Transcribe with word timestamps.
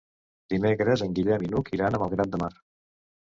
Dimecres 0.53 1.03
en 1.07 1.13
Guillem 1.19 1.45
i 1.49 1.51
n'Hug 1.51 1.69
iran 1.79 1.99
a 1.99 2.01
Malgrat 2.05 2.33
de 2.33 2.41
Mar. 2.45 2.51